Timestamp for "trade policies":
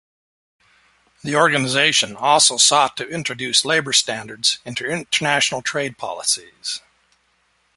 5.61-6.81